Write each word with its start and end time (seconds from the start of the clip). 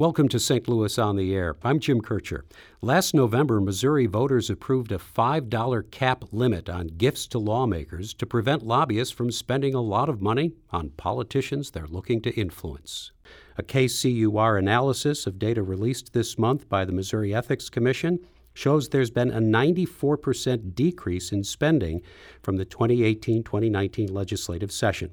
Welcome 0.00 0.28
to 0.28 0.38
St. 0.38 0.68
Louis 0.68 0.96
on 0.96 1.16
the 1.16 1.34
Air. 1.34 1.56
I'm 1.64 1.80
Jim 1.80 2.00
Kircher. 2.00 2.44
Last 2.80 3.14
November, 3.14 3.60
Missouri 3.60 4.06
voters 4.06 4.48
approved 4.48 4.92
a 4.92 4.98
$5 4.98 5.90
cap 5.90 6.22
limit 6.30 6.70
on 6.70 6.86
gifts 6.86 7.26
to 7.26 7.40
lawmakers 7.40 8.14
to 8.14 8.24
prevent 8.24 8.62
lobbyists 8.62 9.12
from 9.12 9.32
spending 9.32 9.74
a 9.74 9.80
lot 9.80 10.08
of 10.08 10.22
money 10.22 10.52
on 10.70 10.90
politicians 10.90 11.72
they're 11.72 11.88
looking 11.88 12.20
to 12.22 12.30
influence. 12.38 13.10
A 13.56 13.64
KCUR 13.64 14.56
analysis 14.56 15.26
of 15.26 15.36
data 15.36 15.64
released 15.64 16.12
this 16.12 16.38
month 16.38 16.68
by 16.68 16.84
the 16.84 16.92
Missouri 16.92 17.34
Ethics 17.34 17.68
Commission 17.68 18.20
shows 18.54 18.88
there's 18.88 19.10
been 19.10 19.32
a 19.32 19.40
94% 19.40 20.76
decrease 20.76 21.32
in 21.32 21.42
spending 21.42 22.02
from 22.40 22.56
the 22.56 22.64
2018 22.64 23.42
2019 23.42 24.14
legislative 24.14 24.70
session. 24.70 25.10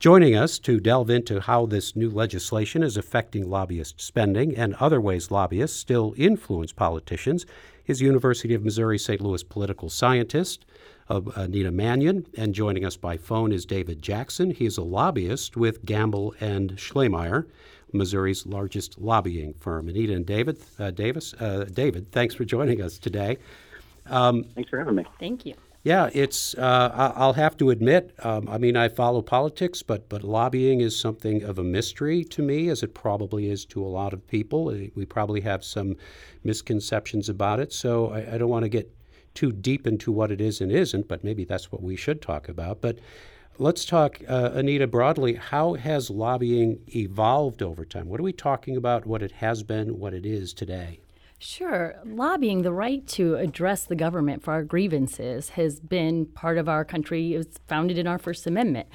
Joining 0.00 0.34
us 0.34 0.58
to 0.60 0.80
delve 0.80 1.10
into 1.10 1.40
how 1.40 1.66
this 1.66 1.94
new 1.94 2.08
legislation 2.08 2.82
is 2.82 2.96
affecting 2.96 3.50
lobbyist 3.50 4.00
spending 4.00 4.56
and 4.56 4.74
other 4.76 4.98
ways 4.98 5.30
lobbyists 5.30 5.78
still 5.78 6.14
influence 6.16 6.72
politicians 6.72 7.44
is 7.84 8.00
University 8.00 8.54
of 8.54 8.64
Missouri 8.64 8.98
St. 8.98 9.20
Louis 9.20 9.42
political 9.42 9.90
scientist 9.90 10.64
uh, 11.10 11.20
Anita 11.36 11.70
Manion, 11.70 12.24
and 12.34 12.54
joining 12.54 12.82
us 12.82 12.96
by 12.96 13.18
phone 13.18 13.52
is 13.52 13.66
David 13.66 14.00
Jackson. 14.00 14.52
He 14.52 14.64
is 14.64 14.78
a 14.78 14.82
lobbyist 14.82 15.58
with 15.58 15.84
Gamble 15.84 16.34
and 16.40 16.76
Schlemeier, 16.76 17.44
Missouri's 17.92 18.46
largest 18.46 18.98
lobbying 18.98 19.52
firm. 19.52 19.86
Anita 19.86 20.14
and 20.14 20.24
David, 20.24 20.62
uh, 20.78 20.92
Davis, 20.92 21.34
uh, 21.34 21.66
David, 21.70 22.10
thanks 22.10 22.34
for 22.34 22.46
joining 22.46 22.80
us 22.80 22.96
today. 22.96 23.36
Um, 24.06 24.44
thanks 24.54 24.70
for 24.70 24.78
having 24.78 24.94
me. 24.94 25.04
Thank 25.18 25.44
you. 25.44 25.56
Yeah, 25.82 26.10
it's. 26.12 26.54
Uh, 26.54 27.12
I'll 27.16 27.32
have 27.32 27.56
to 27.56 27.70
admit. 27.70 28.14
Um, 28.22 28.48
I 28.50 28.58
mean, 28.58 28.76
I 28.76 28.88
follow 28.88 29.22
politics, 29.22 29.82
but 29.82 30.10
but 30.10 30.22
lobbying 30.22 30.80
is 30.82 30.98
something 30.98 31.42
of 31.42 31.58
a 31.58 31.64
mystery 31.64 32.22
to 32.24 32.42
me, 32.42 32.68
as 32.68 32.82
it 32.82 32.92
probably 32.92 33.50
is 33.50 33.64
to 33.66 33.82
a 33.82 33.88
lot 33.88 34.12
of 34.12 34.26
people. 34.26 34.68
Uh, 34.68 34.88
we 34.94 35.06
probably 35.06 35.40
have 35.40 35.64
some 35.64 35.96
misconceptions 36.44 37.30
about 37.30 37.60
it. 37.60 37.72
So 37.72 38.10
I, 38.12 38.34
I 38.34 38.38
don't 38.38 38.50
want 38.50 38.64
to 38.64 38.68
get 38.68 38.94
too 39.32 39.52
deep 39.52 39.86
into 39.86 40.12
what 40.12 40.30
it 40.30 40.40
is 40.40 40.60
and 40.60 40.70
isn't, 40.70 41.08
but 41.08 41.24
maybe 41.24 41.44
that's 41.44 41.72
what 41.72 41.82
we 41.82 41.96
should 41.96 42.20
talk 42.20 42.48
about. 42.48 42.82
But 42.82 42.98
let's 43.56 43.86
talk, 43.86 44.20
uh, 44.28 44.50
Anita, 44.52 44.86
broadly. 44.86 45.34
How 45.34 45.74
has 45.74 46.10
lobbying 46.10 46.80
evolved 46.94 47.62
over 47.62 47.86
time? 47.86 48.06
What 48.08 48.20
are 48.20 48.24
we 48.24 48.34
talking 48.34 48.76
about? 48.76 49.06
What 49.06 49.22
it 49.22 49.32
has 49.32 49.62
been, 49.62 49.98
what 49.98 50.12
it 50.12 50.26
is 50.26 50.52
today? 50.52 51.00
Sure. 51.42 51.94
Lobbying, 52.04 52.60
the 52.60 52.72
right 52.72 53.06
to 53.08 53.36
address 53.36 53.84
the 53.84 53.96
government 53.96 54.42
for 54.42 54.52
our 54.52 54.62
grievances, 54.62 55.50
has 55.50 55.80
been 55.80 56.26
part 56.26 56.58
of 56.58 56.68
our 56.68 56.84
country. 56.84 57.32
It 57.32 57.38
was 57.38 57.48
founded 57.66 57.96
in 57.96 58.06
our 58.06 58.18
First 58.18 58.46
Amendment. 58.46 58.88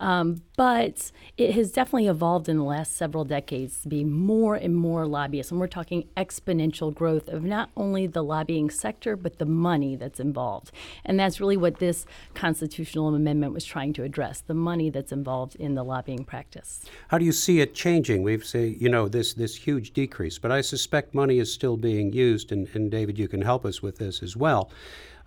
Um, 0.00 0.42
but 0.56 1.10
it 1.36 1.54
has 1.54 1.72
definitely 1.72 2.06
evolved 2.06 2.48
in 2.48 2.56
the 2.56 2.64
last 2.64 2.96
several 2.96 3.24
decades 3.24 3.82
to 3.82 3.88
be 3.88 4.04
more 4.04 4.54
and 4.54 4.74
more 4.74 5.06
lobbyists. 5.06 5.50
And 5.50 5.60
we're 5.60 5.66
talking 5.66 6.08
exponential 6.16 6.94
growth 6.94 7.28
of 7.28 7.42
not 7.42 7.70
only 7.76 8.06
the 8.06 8.22
lobbying 8.22 8.70
sector, 8.70 9.16
but 9.16 9.38
the 9.38 9.46
money 9.46 9.96
that's 9.96 10.20
involved. 10.20 10.70
And 11.04 11.18
that's 11.18 11.40
really 11.40 11.56
what 11.56 11.78
this 11.78 12.06
constitutional 12.34 13.14
amendment 13.14 13.54
was 13.54 13.64
trying 13.64 13.92
to 13.94 14.04
address 14.04 14.40
the 14.40 14.54
money 14.54 14.90
that's 14.90 15.12
involved 15.12 15.56
in 15.56 15.74
the 15.74 15.82
lobbying 15.82 16.24
practice. 16.24 16.84
How 17.08 17.18
do 17.18 17.24
you 17.24 17.32
see 17.32 17.60
it 17.60 17.74
changing? 17.74 18.22
We've 18.22 18.44
seen, 18.44 18.76
you 18.80 18.88
know, 18.88 19.08
this, 19.08 19.34
this 19.34 19.56
huge 19.56 19.92
decrease, 19.92 20.38
but 20.38 20.52
I 20.52 20.60
suspect 20.60 21.14
money 21.14 21.38
is 21.38 21.52
still 21.52 21.76
being 21.76 22.12
used. 22.12 22.52
And, 22.52 22.68
and 22.74 22.90
David, 22.90 23.18
you 23.18 23.28
can 23.28 23.42
help 23.42 23.64
us 23.64 23.82
with 23.82 23.98
this 23.98 24.22
as 24.22 24.36
well. 24.36 24.70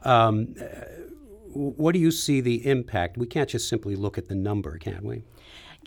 Um, 0.03 0.56
what 1.53 1.94
do 1.94 1.99
you 1.99 2.11
see 2.11 2.41
the 2.41 2.66
impact? 2.66 3.17
We 3.17 3.27
can't 3.27 3.49
just 3.49 3.67
simply 3.67 3.95
look 3.95 4.17
at 4.17 4.27
the 4.27 4.35
number, 4.35 4.77
can 4.77 5.03
we? 5.03 5.23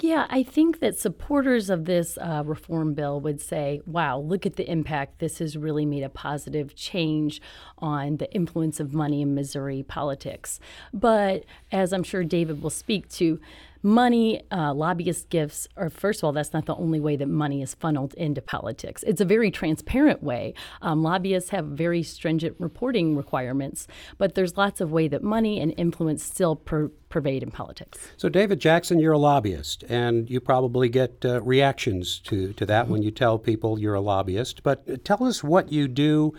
Yeah, 0.00 0.26
I 0.28 0.42
think 0.42 0.80
that 0.80 0.98
supporters 0.98 1.70
of 1.70 1.84
this 1.84 2.18
uh, 2.18 2.42
reform 2.44 2.94
bill 2.94 3.20
would 3.20 3.40
say, 3.40 3.80
wow, 3.86 4.18
look 4.18 4.44
at 4.44 4.56
the 4.56 4.68
impact. 4.68 5.20
This 5.20 5.38
has 5.38 5.56
really 5.56 5.86
made 5.86 6.02
a 6.02 6.08
positive 6.08 6.74
change 6.74 7.40
on 7.78 8.16
the 8.16 8.32
influence 8.34 8.80
of 8.80 8.92
money 8.92 9.22
in 9.22 9.36
Missouri 9.36 9.84
politics. 9.84 10.58
But 10.92 11.44
as 11.70 11.92
I'm 11.92 12.02
sure 12.02 12.24
David 12.24 12.60
will 12.60 12.70
speak 12.70 13.08
to, 13.10 13.38
money, 13.84 14.42
uh, 14.50 14.72
lobbyist 14.72 15.28
gifts 15.28 15.68
are, 15.76 15.90
first 15.90 16.20
of 16.20 16.24
all, 16.24 16.32
that's 16.32 16.54
not 16.54 16.64
the 16.64 16.74
only 16.74 16.98
way 16.98 17.16
that 17.16 17.28
money 17.28 17.60
is 17.60 17.74
funneled 17.74 18.14
into 18.14 18.40
politics. 18.40 19.04
It's 19.06 19.20
a 19.20 19.26
very 19.26 19.50
transparent 19.50 20.22
way. 20.22 20.54
Um, 20.80 21.02
lobbyists 21.02 21.50
have 21.50 21.66
very 21.66 22.02
stringent 22.02 22.56
reporting 22.58 23.14
requirements, 23.14 23.86
but 24.16 24.34
there's 24.34 24.56
lots 24.56 24.80
of 24.80 24.90
way 24.90 25.06
that 25.08 25.22
money 25.22 25.60
and 25.60 25.74
influence 25.76 26.24
still 26.24 26.56
per- 26.56 26.88
pervade 27.10 27.42
in 27.42 27.50
politics. 27.50 27.98
So, 28.16 28.30
David 28.30 28.58
Jackson, 28.58 28.98
you're 28.98 29.12
a 29.12 29.18
lobbyist, 29.18 29.84
and 29.88 30.28
you 30.30 30.40
probably 30.40 30.88
get 30.88 31.22
uh, 31.24 31.42
reactions 31.42 32.18
to, 32.20 32.54
to 32.54 32.66
that 32.66 32.84
mm-hmm. 32.84 32.92
when 32.92 33.02
you 33.02 33.10
tell 33.10 33.38
people 33.38 33.78
you're 33.78 33.94
a 33.94 34.00
lobbyist. 34.00 34.62
But 34.62 35.04
tell 35.04 35.22
us 35.24 35.44
what 35.44 35.70
you 35.70 35.86
do. 35.88 36.32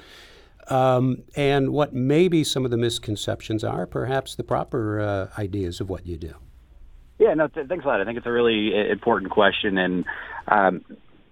Um, 0.68 1.22
and 1.36 1.70
what 1.70 1.94
maybe 1.94 2.44
some 2.44 2.66
of 2.66 2.72
the 2.72 2.78
misconceptions 2.78 3.64
are, 3.64 3.86
perhaps 3.86 4.34
the 4.34 4.44
proper 4.44 5.00
uh, 5.00 5.28
ideas 5.38 5.80
of 5.80 5.92
what 5.92 6.08
you 6.08 6.18
do. 6.18 6.34
Yeah, 7.18 7.34
no, 7.34 7.48
th- 7.48 7.68
thanks 7.68 7.86
a 7.86 7.88
lot. 7.88 8.02
I 8.02 8.06
think 8.06 8.18
it's 8.18 8.28
a 8.28 8.32
really 8.32 8.74
important 8.90 9.32
question, 9.32 9.78
and 9.78 10.06
um, 10.48 10.86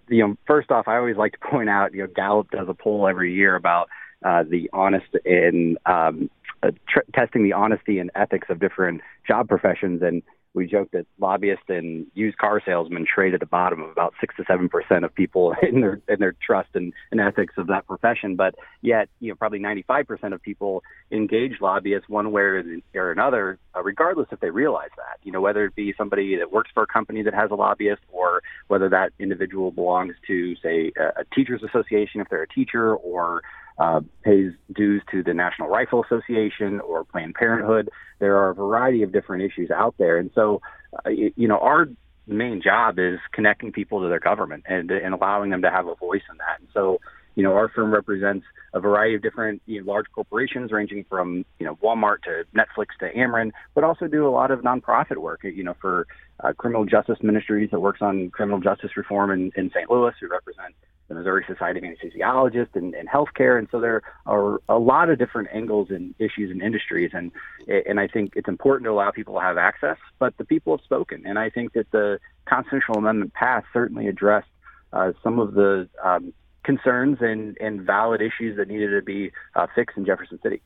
you 0.07 0.25
know, 0.25 0.35
first 0.47 0.71
off, 0.71 0.87
I 0.87 0.97
always 0.97 1.17
like 1.17 1.33
to 1.33 1.39
point 1.39 1.69
out, 1.69 1.93
you 1.93 2.03
know, 2.03 2.07
Gallup 2.13 2.51
does 2.51 2.67
a 2.69 2.73
poll 2.73 3.07
every 3.07 3.33
year 3.33 3.55
about 3.55 3.89
uh, 4.23 4.43
the 4.43 4.69
honest 4.71 5.07
in 5.25 5.77
um, 5.85 6.29
uh, 6.61 6.71
tr- 6.87 7.09
testing 7.13 7.43
the 7.43 7.53
honesty 7.53 7.99
and 7.99 8.11
ethics 8.15 8.47
of 8.49 8.59
different 8.59 9.01
job 9.27 9.49
professions, 9.49 10.01
and 10.01 10.23
we 10.53 10.67
joke 10.67 10.89
that 10.91 11.05
lobbyists 11.19 11.65
and 11.67 12.05
used 12.13 12.37
car 12.37 12.61
salesmen 12.65 13.05
trade 13.05 13.33
at 13.33 13.39
the 13.39 13.45
bottom 13.45 13.81
of 13.81 13.89
about 13.89 14.13
six 14.19 14.35
to 14.35 14.43
seven 14.47 14.69
percent 14.69 15.03
of 15.03 15.13
people 15.13 15.53
in 15.61 15.81
their 15.81 16.01
in 16.07 16.19
their 16.19 16.35
trust 16.45 16.69
and, 16.75 16.93
and 17.11 17.19
ethics 17.19 17.55
of 17.57 17.67
that 17.67 17.87
profession. 17.87 18.35
But 18.35 18.55
yet, 18.81 19.09
you 19.19 19.29
know, 19.29 19.35
probably 19.35 19.59
ninety 19.59 19.83
five 19.83 20.07
percent 20.07 20.33
of 20.33 20.41
people 20.41 20.83
engage 21.11 21.61
lobbyists 21.61 22.09
one 22.09 22.31
way 22.31 22.41
or 22.41 23.11
another, 23.11 23.59
uh, 23.75 23.83
regardless 23.83 24.27
if 24.31 24.39
they 24.39 24.49
realize 24.49 24.91
that. 24.97 25.17
You 25.23 25.31
know, 25.31 25.41
whether 25.41 25.65
it 25.65 25.75
be 25.75 25.93
somebody 25.97 26.37
that 26.37 26.51
works 26.51 26.69
for 26.73 26.83
a 26.83 26.87
company 26.87 27.23
that 27.23 27.33
has 27.33 27.51
a 27.51 27.55
lobbyist, 27.55 28.01
or 28.11 28.41
whether 28.67 28.89
that 28.89 29.11
individual 29.19 29.71
belongs 29.71 30.15
to, 30.27 30.55
say, 30.57 30.91
a, 30.97 31.21
a 31.21 31.25
teachers 31.33 31.63
association 31.63 32.21
if 32.21 32.29
they're 32.29 32.43
a 32.43 32.47
teacher, 32.47 32.95
or 32.95 33.41
uh, 33.77 34.01
pays 34.23 34.51
dues 34.73 35.01
to 35.11 35.23
the 35.23 35.33
National 35.33 35.67
Rifle 35.67 36.03
Association 36.03 36.79
or 36.79 37.03
Planned 37.03 37.35
Parenthood. 37.35 37.89
There 38.19 38.37
are 38.37 38.49
a 38.49 38.55
variety 38.55 39.03
of 39.03 39.11
different 39.11 39.43
issues 39.43 39.71
out 39.71 39.95
there, 39.97 40.17
and 40.17 40.31
so 40.35 40.61
uh, 41.05 41.09
you 41.09 41.47
know 41.47 41.59
our 41.59 41.87
main 42.25 42.61
job 42.61 42.99
is 42.99 43.19
connecting 43.33 43.71
people 43.71 44.01
to 44.01 44.07
their 44.07 44.19
government 44.19 44.63
and 44.67 44.91
and 44.91 45.13
allowing 45.13 45.49
them 45.49 45.61
to 45.61 45.69
have 45.69 45.87
a 45.87 45.95
voice 45.95 46.23
in 46.29 46.37
that. 46.37 46.59
And 46.59 46.67
so 46.73 46.99
you 47.35 47.43
know, 47.43 47.53
our 47.53 47.69
firm 47.69 47.91
represents 47.91 48.45
a 48.73 48.79
variety 48.79 49.15
of 49.15 49.21
different 49.21 49.61
you 49.65 49.81
know, 49.81 49.91
large 49.91 50.05
corporations, 50.13 50.71
ranging 50.71 51.05
from 51.09 51.45
you 51.59 51.65
know 51.65 51.75
Walmart 51.77 52.21
to 52.23 52.43
Netflix 52.55 52.87
to 52.99 53.11
Ameren, 53.13 53.51
but 53.73 53.83
also 53.83 54.07
do 54.07 54.27
a 54.27 54.29
lot 54.29 54.51
of 54.51 54.61
nonprofit 54.61 55.17
work. 55.17 55.41
You 55.43 55.63
know, 55.63 55.75
for 55.81 56.07
uh, 56.43 56.53
criminal 56.53 56.85
justice 56.85 57.17
ministries 57.21 57.69
that 57.71 57.79
works 57.79 58.01
on 58.01 58.29
criminal 58.29 58.59
justice 58.59 58.91
reform 58.95 59.31
in, 59.31 59.51
in 59.55 59.69
St. 59.71 59.89
Louis. 59.89 60.13
We 60.21 60.27
represent 60.27 60.75
the 61.07 61.15
Missouri 61.15 61.43
Society 61.47 61.79
of 61.79 61.85
Anesthesiologists 61.85 62.75
and, 62.75 62.93
and 62.93 63.09
healthcare, 63.09 63.57
and 63.59 63.67
so 63.71 63.79
there 63.79 64.01
are 64.25 64.61
a 64.69 64.77
lot 64.77 65.09
of 65.09 65.17
different 65.19 65.49
angles 65.53 65.89
and 65.89 66.15
issues 66.19 66.49
and 66.49 66.61
industries, 66.61 67.11
and 67.13 67.31
and 67.67 67.99
I 67.99 68.07
think 68.07 68.33
it's 68.35 68.47
important 68.47 68.85
to 68.85 68.91
allow 68.91 69.11
people 69.11 69.35
to 69.35 69.41
have 69.41 69.57
access. 69.57 69.97
But 70.19 70.37
the 70.37 70.45
people 70.45 70.77
have 70.77 70.83
spoken, 70.83 71.23
and 71.25 71.37
I 71.37 71.49
think 71.49 71.73
that 71.73 71.91
the 71.91 72.19
constitutional 72.45 72.97
amendment 72.99 73.33
passed 73.33 73.67
certainly 73.73 74.07
addressed 74.07 74.47
uh, 74.93 75.11
some 75.23 75.39
of 75.39 75.53
the 75.53 75.89
um, 76.03 76.33
concerns 76.63 77.17
and, 77.21 77.57
and 77.59 77.81
valid 77.81 78.21
issues 78.21 78.57
that 78.57 78.67
needed 78.67 78.91
to 78.91 79.01
be 79.01 79.31
uh, 79.55 79.67
fixed 79.75 79.97
in 79.97 80.05
Jefferson 80.05 80.39
City. 80.41 80.61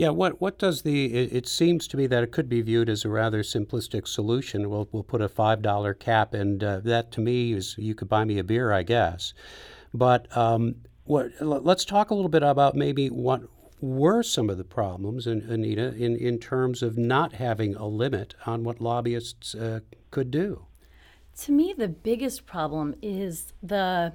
Yeah, 0.00 0.08
what 0.08 0.40
what 0.40 0.58
does 0.58 0.80
the? 0.80 1.12
It, 1.12 1.30
it, 1.30 1.46
seems 1.46 1.86
to 1.88 1.98
me 1.98 2.06
that 2.06 2.22
it 2.22 2.32
could 2.32 2.48
be 2.48 2.62
viewed 2.62 2.88
as 2.88 3.04
a 3.04 3.10
rather 3.10 3.42
simplistic 3.42 4.08
solution. 4.08 4.70
We'll 4.70 4.88
we'll 4.92 5.02
put 5.02 5.20
a 5.20 5.28
five 5.28 5.60
dollar 5.60 5.92
cap, 5.92 6.32
and 6.32 6.64
uh, 6.64 6.80
that 6.84 7.12
to 7.12 7.20
me 7.20 7.52
is 7.52 7.74
you 7.76 7.94
could 7.94 8.08
buy 8.08 8.24
me 8.24 8.38
a 8.38 8.42
beer, 8.42 8.72
I 8.72 8.82
guess. 8.82 9.34
But 9.92 10.34
um, 10.34 10.76
what? 11.04 11.32
Let's 11.42 11.84
talk 11.84 12.08
a 12.08 12.14
little 12.14 12.30
bit 12.30 12.42
about 12.42 12.74
maybe 12.74 13.08
what 13.08 13.42
were 13.82 14.22
some 14.22 14.48
of 14.48 14.56
the 14.56 14.64
problems, 14.64 15.26
Anita, 15.26 15.94
in 15.94 16.16
in 16.16 16.38
terms 16.38 16.82
of 16.82 16.96
not 16.96 17.34
having 17.34 17.74
a 17.74 17.86
limit 17.86 18.34
on 18.46 18.64
what 18.64 18.80
lobbyists 18.80 19.54
uh, 19.54 19.80
could 20.10 20.30
do. 20.30 20.64
To 21.42 21.52
me, 21.52 21.74
the 21.76 21.88
biggest 21.88 22.46
problem 22.46 22.94
is 23.02 23.52
the 23.62 24.14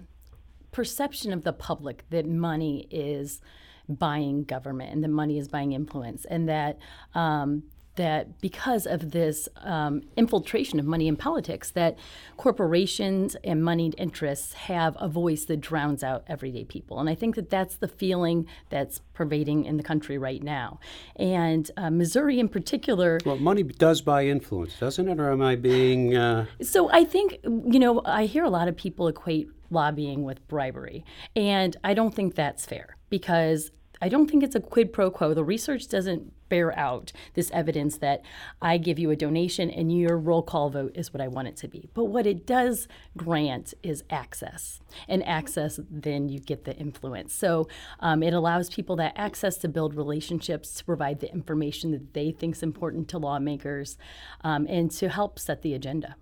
perception 0.71 1.31
of 1.31 1.43
the 1.43 1.53
public 1.53 2.05
that 2.09 2.25
money 2.25 2.87
is 2.89 3.39
buying 3.87 4.43
government 4.43 4.91
and 4.91 5.03
that 5.03 5.09
money 5.09 5.37
is 5.37 5.47
buying 5.47 5.71
influence 5.71 6.25
and 6.25 6.49
that 6.49 6.77
um, 7.13 7.63
that 7.95 8.41
because 8.41 8.85
of 8.85 9.11
this 9.11 9.47
um, 9.57 10.01
infiltration 10.15 10.79
of 10.79 10.85
money 10.85 11.07
in 11.07 11.15
politics, 11.15 11.71
that 11.71 11.97
corporations 12.37 13.35
and 13.43 13.63
moneyed 13.63 13.95
interests 13.97 14.53
have 14.53 14.95
a 14.99 15.07
voice 15.07 15.45
that 15.45 15.61
drowns 15.61 16.03
out 16.03 16.23
everyday 16.27 16.63
people. 16.63 16.99
And 16.99 17.09
I 17.09 17.15
think 17.15 17.35
that 17.35 17.49
that's 17.49 17.77
the 17.77 17.87
feeling 17.87 18.47
that's 18.69 18.99
pervading 19.13 19.65
in 19.65 19.77
the 19.77 19.83
country 19.83 20.17
right 20.17 20.43
now. 20.43 20.79
And 21.15 21.69
uh, 21.77 21.89
Missouri, 21.89 22.39
in 22.39 22.49
particular. 22.49 23.19
Well, 23.25 23.37
money 23.37 23.63
does 23.63 24.01
buy 24.01 24.25
influence, 24.25 24.77
doesn't 24.79 25.07
it? 25.07 25.19
Or 25.19 25.31
am 25.31 25.41
I 25.41 25.55
being. 25.55 26.15
Uh... 26.15 26.45
So 26.61 26.89
I 26.91 27.03
think, 27.03 27.39
you 27.43 27.79
know, 27.79 28.01
I 28.05 28.25
hear 28.25 28.43
a 28.43 28.49
lot 28.49 28.67
of 28.67 28.75
people 28.75 29.07
equate 29.07 29.49
lobbying 29.71 30.23
with 30.23 30.45
bribery. 30.47 31.03
And 31.35 31.75
I 31.83 31.93
don't 31.93 32.13
think 32.13 32.35
that's 32.35 32.65
fair 32.65 32.94
because 33.09 33.71
I 34.01 34.09
don't 34.09 34.29
think 34.29 34.43
it's 34.43 34.55
a 34.55 34.59
quid 34.59 34.91
pro 34.93 35.09
quo. 35.09 35.33
The 35.33 35.43
research 35.43 35.87
doesn't 35.87 36.33
bear 36.49 36.77
out 36.77 37.11
this 37.33 37.49
evidence 37.51 37.97
that 37.97 38.21
I 38.61 38.77
give 38.77 38.99
you 38.99 39.09
a 39.09 39.15
donation 39.15 39.69
and 39.71 39.95
your 39.95 40.17
roll 40.17 40.43
call 40.43 40.69
vote 40.69 40.91
is 40.95 41.13
what 41.13 41.21
I 41.21 41.27
want 41.27 41.47
it 41.47 41.57
to 41.57 41.67
be. 41.67 41.89
But 41.93 42.05
what 42.05 42.27
it 42.27 42.45
does 42.45 42.87
grant 43.17 43.73
is 43.81 44.03
access. 44.09 44.79
And 45.07 45.25
access, 45.25 45.79
then 45.89 46.29
you 46.29 46.39
get 46.39 46.65
the 46.65 46.75
influence. 46.75 47.33
So 47.33 47.67
um, 47.99 48.21
it 48.21 48.33
allows 48.33 48.69
people 48.69 48.95
that 48.97 49.13
access 49.15 49.57
to 49.57 49.67
build 49.67 49.95
relationships, 49.95 50.73
to 50.75 50.85
provide 50.85 51.19
the 51.19 51.31
information 51.31 51.91
that 51.91 52.13
they 52.13 52.31
think 52.31 52.55
is 52.55 52.63
important 52.63 53.07
to 53.09 53.17
lawmakers, 53.17 53.97
um, 54.41 54.67
and 54.69 54.91
to 54.91 55.09
help 55.09 55.39
set 55.39 55.61
the 55.61 55.73
agenda. 55.73 56.15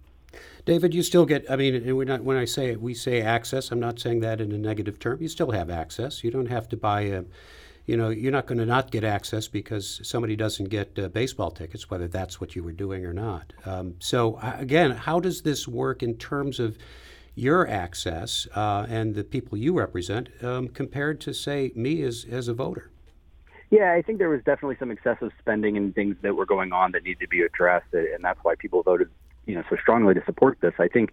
David, 0.65 0.93
you 0.93 1.03
still 1.03 1.25
get, 1.25 1.49
I 1.49 1.55
mean, 1.55 1.95
we're 1.95 2.05
not, 2.05 2.23
when 2.23 2.37
I 2.37 2.45
say 2.45 2.75
we 2.75 2.93
say 2.93 3.21
access, 3.21 3.71
I'm 3.71 3.79
not 3.79 3.99
saying 3.99 4.21
that 4.21 4.39
in 4.39 4.51
a 4.51 4.57
negative 4.57 4.99
term. 4.99 5.21
You 5.21 5.27
still 5.27 5.51
have 5.51 5.69
access. 5.69 6.23
You 6.23 6.31
don't 6.31 6.47
have 6.47 6.69
to 6.69 6.77
buy 6.77 7.01
a 7.01 7.23
you 7.85 7.97
know, 7.97 8.09
you're 8.09 8.31
not 8.31 8.45
going 8.45 8.59
to 8.59 8.65
not 8.65 8.91
get 8.91 9.03
access 9.03 9.47
because 9.47 9.99
somebody 10.03 10.35
doesn't 10.35 10.69
get 10.69 10.97
uh, 10.97 11.09
baseball 11.09 11.51
tickets, 11.51 11.89
whether 11.89 12.07
that's 12.07 12.39
what 12.39 12.55
you 12.55 12.63
were 12.63 12.71
doing 12.71 13.05
or 13.05 13.13
not. 13.13 13.51
Um, 13.65 13.95
so, 13.99 14.35
uh, 14.35 14.55
again, 14.57 14.91
how 14.91 15.19
does 15.19 15.41
this 15.41 15.67
work 15.67 16.01
in 16.01 16.15
terms 16.15 16.59
of 16.59 16.77
your 17.35 17.67
access 17.67 18.47
uh, 18.55 18.85
and 18.87 19.15
the 19.15 19.23
people 19.23 19.57
you 19.57 19.73
represent 19.73 20.29
um, 20.41 20.69
compared 20.69 21.19
to, 21.21 21.33
say, 21.33 21.73
me 21.75 22.03
as, 22.03 22.25
as 22.29 22.47
a 22.47 22.53
voter? 22.53 22.89
Yeah, 23.69 23.91
I 23.91 24.01
think 24.01 24.19
there 24.19 24.29
was 24.29 24.43
definitely 24.45 24.77
some 24.79 24.91
excessive 24.91 25.31
spending 25.39 25.75
and 25.75 25.93
things 25.95 26.15
that 26.21 26.35
were 26.35 26.45
going 26.45 26.71
on 26.71 26.91
that 26.91 27.03
need 27.03 27.19
to 27.19 27.27
be 27.27 27.41
addressed, 27.41 27.91
and 27.91 28.23
that's 28.23 28.39
why 28.43 28.55
people 28.55 28.83
voted, 28.83 29.09
you 29.45 29.55
know, 29.55 29.63
so 29.69 29.75
strongly 29.81 30.13
to 30.13 30.23
support 30.25 30.57
this. 30.61 30.73
I 30.79 30.87
think 30.87 31.11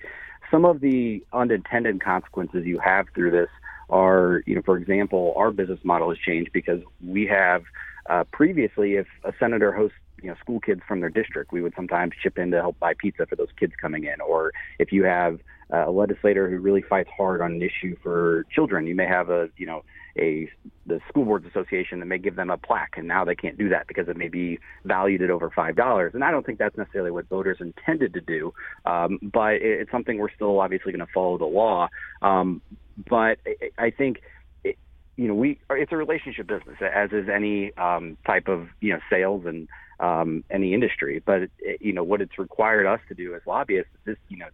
some 0.51 0.65
of 0.65 0.81
the 0.81 1.25
unintended 1.33 2.03
consequences 2.03 2.65
you 2.67 2.79
have 2.79 3.07
through 3.15 3.31
this 3.31 3.49
are, 3.89 4.43
you 4.47 4.55
know, 4.55 4.63
for 4.63 4.77
example, 4.77 5.35
our 5.37 5.51
business 5.51 5.81
model 5.83 6.11
has 6.11 6.19
changed 6.19 6.51
because 6.53 6.81
we 7.05 7.27
have 7.27 7.63
uh, 8.09 8.25
previously, 8.33 8.95
if 8.95 9.07
a 9.25 9.33
senator 9.39 9.73
hosts 9.73 9.97
you 10.23 10.29
know 10.29 10.37
school 10.41 10.61
kids 10.61 10.83
from 10.87 11.01
their 11.01 11.11
district, 11.11 11.53
we 11.53 11.63
would 11.63 11.75
sometimes 11.75 12.13
chip 12.23 12.39
in 12.39 12.51
to 12.51 12.59
help 12.59 12.79
buy 12.79 12.95
pizza 12.95 13.27
for 13.27 13.37
those 13.37 13.49
kids 13.59 13.73
coming 13.81 14.05
in. 14.05 14.21
Or 14.21 14.53
if 14.79 14.93
you 14.93 15.05
have 15.05 15.41
a 15.71 15.91
legislator 15.91 16.51
who 16.51 16.59
really 16.59 16.83
fights 16.83 17.11
hard 17.17 17.41
on 17.41 17.53
an 17.53 17.63
issue 17.63 17.97
for 18.03 18.45
children, 18.51 18.87
you 18.87 18.95
may 18.95 19.07
have 19.07 19.31
a 19.31 19.49
you 19.57 19.67
know 19.67 19.85
a 20.19 20.49
the 20.87 21.01
school 21.09 21.25
boards 21.25 21.47
association 21.47 22.01
that 22.01 22.07
may 22.07 22.19
give 22.19 22.37
them 22.37 22.51
a 22.51 22.57
plaque, 22.57 22.95
and 22.97 23.07
now 23.07 23.25
they 23.25 23.35
can't 23.35 23.59
do 23.59 23.69
that 23.69 23.87
because 23.87 24.09
it 24.09 24.17
may 24.17 24.29
be 24.29 24.59
valued 24.85 25.23
at 25.23 25.31
over 25.31 25.51
five 25.51 25.77
dollars. 25.77 26.13
And 26.15 26.25
I 26.25 26.31
don't 26.31 26.45
think 26.45 26.59
that's 26.59 26.77
necessarily 26.77 27.11
what 27.11 27.29
voters 27.29 27.59
intended 27.61 28.15
to 28.15 28.21
do, 28.21 28.53
um, 28.85 29.19
but 29.23 29.55
it's 29.55 29.91
something 29.91 30.19
we're 30.19 30.33
still 30.35 30.61
obviously 30.61 30.93
going 30.93 31.07
to 31.07 31.13
follow 31.13 31.39
the 31.39 31.45
law. 31.45 31.89
Um, 32.23 32.63
but 33.09 33.39
I 33.79 33.91
think 33.91 34.21
you 34.65 35.29
know 35.29 35.35
we 35.35 35.59
it's 35.71 35.93
a 35.93 35.97
relationship 35.97 36.47
business 36.47 36.77
as 36.81 37.13
is 37.13 37.29
any 37.29 37.75
um, 37.77 38.17
type 38.27 38.49
of 38.49 38.69
you 38.81 38.93
know 38.93 39.01
sales 39.11 39.45
and 39.47 39.69
um, 40.01 40.45
any 40.51 40.75
industry. 40.75 41.23
But 41.25 41.43
it, 41.59 41.81
you 41.81 41.93
know 41.93 42.05
what 42.05 42.21
it's 42.21 42.39
required 42.39 42.87
us 42.87 43.01
to 43.09 43.15
do 43.15 43.35
as 43.35 43.43
lobbyists. 43.47 43.93
This 44.05 44.17
you 44.29 44.39
know 44.39 44.49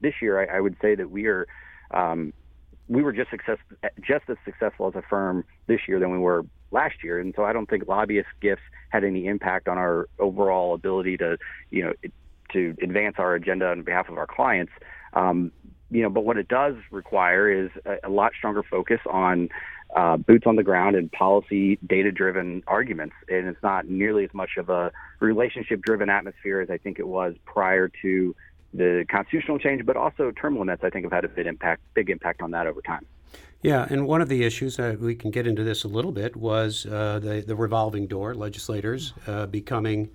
this 0.00 0.14
year 0.20 0.40
I, 0.40 0.58
I 0.58 0.60
would 0.60 0.76
say 0.82 0.94
that 0.94 1.10
we 1.10 1.26
are 1.26 1.46
um, 1.92 2.32
we 2.88 3.02
were 3.02 3.12
just 3.12 3.30
success 3.30 3.58
just 4.00 4.24
as 4.28 4.36
successful 4.44 4.88
as 4.88 4.94
a 4.94 5.02
firm 5.02 5.44
this 5.66 5.80
year 5.88 5.98
than 5.98 6.10
we 6.10 6.18
were 6.18 6.44
last 6.70 6.96
year, 7.02 7.18
and 7.18 7.32
so 7.36 7.44
I 7.44 7.52
don't 7.52 7.68
think 7.68 7.86
lobbyist 7.86 8.28
gifts 8.40 8.62
had 8.90 9.04
any 9.04 9.26
impact 9.26 9.68
on 9.68 9.78
our 9.78 10.08
overall 10.18 10.74
ability 10.74 11.16
to 11.18 11.38
you 11.70 11.84
know 11.84 11.92
to 12.52 12.74
advance 12.82 13.16
our 13.18 13.34
agenda 13.34 13.68
on 13.68 13.82
behalf 13.82 14.08
of 14.08 14.18
our 14.18 14.26
clients. 14.26 14.72
Um, 15.14 15.52
you 15.90 16.02
know, 16.02 16.08
but 16.08 16.24
what 16.24 16.38
it 16.38 16.48
does 16.48 16.74
require 16.90 17.50
is 17.50 17.70
a, 17.84 18.08
a 18.08 18.10
lot 18.10 18.32
stronger 18.36 18.62
focus 18.62 19.00
on 19.10 19.50
uh, 19.94 20.16
boots 20.16 20.44
on 20.46 20.56
the 20.56 20.62
ground 20.62 20.96
and 20.96 21.12
policy 21.12 21.78
data 21.86 22.10
driven 22.10 22.62
arguments. 22.66 23.14
And 23.28 23.46
it's 23.46 23.62
not 23.62 23.86
nearly 23.88 24.24
as 24.24 24.32
much 24.32 24.52
of 24.56 24.70
a 24.70 24.90
relationship 25.20 25.82
driven 25.82 26.08
atmosphere 26.08 26.60
as 26.60 26.70
I 26.70 26.78
think 26.78 26.98
it 26.98 27.06
was 27.06 27.34
prior 27.44 27.90
to 28.00 28.34
the 28.74 29.04
constitutional 29.10 29.58
change, 29.58 29.84
but 29.84 29.96
also 29.96 30.30
term 30.30 30.58
limits, 30.58 30.82
I 30.84 30.90
think, 30.90 31.04
have 31.04 31.12
had 31.12 31.24
a 31.24 31.28
big 31.28 31.46
impact, 31.46 31.82
big 31.94 32.10
impact 32.10 32.42
on 32.42 32.50
that 32.52 32.66
over 32.66 32.80
time. 32.80 33.06
Yeah, 33.62 33.86
and 33.88 34.06
one 34.06 34.20
of 34.20 34.28
the 34.28 34.42
issues, 34.42 34.78
uh, 34.78 34.96
we 34.98 35.14
can 35.14 35.30
get 35.30 35.46
into 35.46 35.62
this 35.62 35.84
a 35.84 35.88
little 35.88 36.10
bit, 36.10 36.34
was 36.36 36.84
uh, 36.86 37.20
the, 37.22 37.44
the 37.46 37.54
revolving 37.54 38.08
door, 38.08 38.34
legislators 38.34 39.12
uh, 39.26 39.46
becoming 39.46 40.10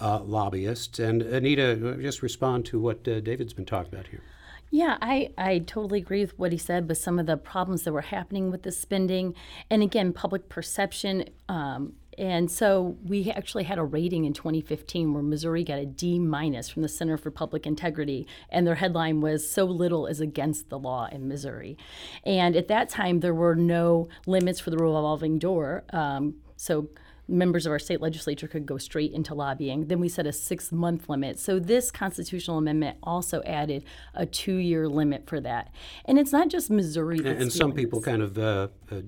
uh, 0.00 0.20
lobbyists. 0.20 0.98
And 0.98 1.22
Anita, 1.22 1.98
just 2.00 2.22
respond 2.22 2.64
to 2.66 2.80
what 2.80 3.06
uh, 3.06 3.20
David's 3.20 3.52
been 3.52 3.66
talking 3.66 3.92
about 3.92 4.06
here. 4.06 4.22
Yeah, 4.70 4.98
I, 5.00 5.30
I 5.38 5.60
totally 5.60 5.98
agree 5.98 6.20
with 6.20 6.38
what 6.38 6.52
he 6.52 6.58
said 6.58 6.88
with 6.88 6.98
some 6.98 7.18
of 7.18 7.26
the 7.26 7.36
problems 7.36 7.82
that 7.84 7.92
were 7.92 8.02
happening 8.02 8.50
with 8.50 8.62
the 8.62 8.72
spending. 8.72 9.34
And 9.70 9.82
again, 9.82 10.12
public 10.12 10.48
perception. 10.48 11.24
Um, 11.48 11.94
and 12.18 12.50
so 12.50 12.96
we 13.04 13.30
actually 13.30 13.64
had 13.64 13.78
a 13.78 13.84
rating 13.84 14.24
in 14.24 14.32
2015 14.32 15.14
where 15.14 15.22
Missouri 15.22 15.64
got 15.64 15.78
a 15.78 15.86
D 15.86 16.18
minus 16.18 16.68
from 16.68 16.82
the 16.82 16.88
Center 16.88 17.16
for 17.16 17.30
Public 17.30 17.66
Integrity, 17.66 18.26
and 18.50 18.66
their 18.66 18.74
headline 18.74 19.20
was 19.20 19.48
"So 19.48 19.64
little 19.64 20.06
is 20.06 20.20
against 20.20 20.68
the 20.68 20.78
law 20.78 21.08
in 21.10 21.28
Missouri." 21.28 21.78
And 22.24 22.56
at 22.56 22.68
that 22.68 22.88
time, 22.88 23.20
there 23.20 23.34
were 23.34 23.54
no 23.54 24.08
limits 24.26 24.58
for 24.60 24.70
the 24.70 24.78
revolving 24.78 25.38
door. 25.38 25.84
Um, 25.92 26.34
so 26.56 26.88
members 27.28 27.66
of 27.66 27.72
our 27.72 27.78
state 27.78 28.00
legislature 28.00 28.48
could 28.48 28.66
go 28.66 28.78
straight 28.78 29.12
into 29.12 29.34
lobbying. 29.34 29.86
Then 29.86 30.00
we 30.00 30.08
set 30.08 30.26
a 30.26 30.32
six 30.32 30.72
month 30.72 31.08
limit. 31.08 31.38
So 31.38 31.58
this 31.58 31.90
constitutional 31.90 32.58
amendment 32.58 32.96
also 33.02 33.42
added 33.42 33.84
a 34.14 34.26
two 34.26 34.56
year 34.56 34.88
limit 34.88 35.28
for 35.28 35.40
that. 35.40 35.72
And 36.06 36.18
it's 36.18 36.32
not 36.32 36.48
just 36.48 36.70
Missouri. 36.70 37.18
And, 37.18 37.26
and 37.26 37.52
some 37.52 37.72
people 37.72 38.00
kind 38.00 38.22
of 38.22 38.38
uh, 38.38 38.68
uh, 38.90 39.02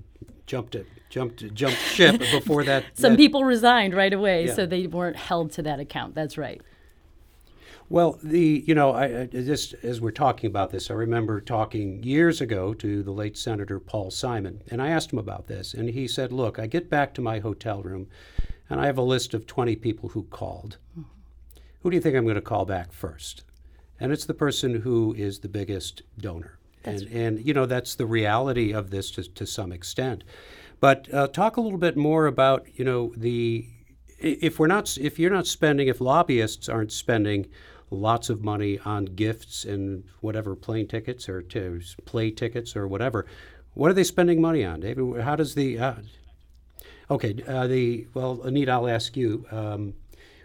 jumped 0.51 0.75
it, 0.75 0.85
jumped 1.09 1.53
jumped 1.53 1.77
ship 1.77 2.19
before 2.31 2.65
that. 2.65 2.83
some 2.93 3.13
that, 3.13 3.17
people 3.17 3.45
resigned 3.45 3.93
right 3.93 4.11
away, 4.11 4.47
yeah. 4.47 4.53
so 4.53 4.65
they 4.65 4.85
weren't 4.85 5.15
held 5.15 5.49
to 5.49 5.61
that 5.61 5.79
account. 5.79 6.13
That's 6.13 6.37
right. 6.37 6.61
Well, 7.87 8.19
the 8.21 8.61
you 8.67 8.75
know, 8.75 8.91
I, 8.91 9.21
I, 9.21 9.25
just 9.27 9.75
as 9.81 10.01
we're 10.01 10.11
talking 10.11 10.49
about 10.49 10.71
this, 10.71 10.91
I 10.91 10.93
remember 10.93 11.39
talking 11.39 12.03
years 12.03 12.41
ago 12.41 12.73
to 12.73 13.01
the 13.01 13.11
late 13.11 13.37
Senator 13.37 13.79
Paul 13.79 14.11
Simon, 14.11 14.61
and 14.69 14.81
I 14.81 14.89
asked 14.89 15.13
him 15.13 15.19
about 15.19 15.47
this, 15.47 15.73
and 15.73 15.89
he 15.89 16.05
said, 16.05 16.33
"Look, 16.33 16.59
I 16.59 16.67
get 16.67 16.89
back 16.89 17.13
to 17.13 17.21
my 17.21 17.39
hotel 17.39 17.81
room, 17.81 18.07
and 18.69 18.81
I 18.81 18.87
have 18.87 18.97
a 18.97 19.01
list 19.03 19.33
of 19.33 19.47
20 19.47 19.77
people 19.77 20.09
who 20.09 20.23
called. 20.23 20.79
Who 21.79 21.89
do 21.89 21.95
you 21.95 22.01
think 22.01 22.17
I'm 22.17 22.25
going 22.25 22.35
to 22.35 22.41
call 22.41 22.65
back 22.65 22.91
first? 22.91 23.45
And 24.01 24.11
it's 24.11 24.25
the 24.25 24.33
person 24.33 24.81
who 24.81 25.13
is 25.17 25.39
the 25.39 25.47
biggest 25.47 26.01
donor. 26.19 26.57
That's 26.83 27.01
and, 27.03 27.11
right. 27.11 27.21
and 27.21 27.45
you 27.45 27.53
know 27.53 27.65
that's 27.65 27.95
the 27.95 28.05
reality 28.05 28.73
of 28.73 28.89
this 28.89 29.11
to, 29.11 29.23
to 29.23 29.45
some 29.45 29.71
extent. 29.71 30.23
But 30.79 31.13
uh, 31.13 31.27
talk 31.27 31.57
a 31.57 31.61
little 31.61 31.77
bit 31.77 31.95
more 31.95 32.25
about 32.25 32.67
you 32.73 32.85
know 32.85 33.13
the 33.15 33.67
if 34.19 34.59
we're 34.59 34.67
not 34.67 34.97
if 34.97 35.19
you're 35.19 35.31
not 35.31 35.47
spending 35.47 35.87
if 35.87 36.01
lobbyists 36.01 36.69
aren't 36.69 36.91
spending 36.91 37.47
lots 37.89 38.29
of 38.29 38.43
money 38.43 38.79
on 38.85 39.05
gifts 39.05 39.65
and 39.65 40.05
whatever 40.21 40.55
plane 40.55 40.87
tickets 40.87 41.27
or 41.27 41.41
to 41.41 41.81
play 42.05 42.31
tickets 42.31 42.75
or 42.75 42.87
whatever. 42.87 43.25
What 43.73 43.91
are 43.91 43.93
they 43.93 44.03
spending 44.03 44.41
money 44.41 44.65
on, 44.65 44.79
David? 44.79 45.21
How 45.21 45.35
does 45.35 45.55
the 45.55 45.77
uh, 45.77 45.93
okay 47.09 47.35
uh, 47.47 47.67
the 47.67 48.07
well, 48.13 48.41
Anita, 48.43 48.71
I'll 48.71 48.89
ask 48.89 49.15
you. 49.15 49.45
Um, 49.51 49.93